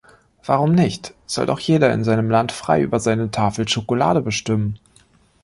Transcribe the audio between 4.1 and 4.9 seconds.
bestimmen.